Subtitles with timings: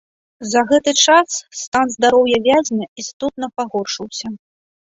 [0.51, 1.29] За гэта час
[1.63, 4.27] стан здароўя вязня істотна пагоршыўся.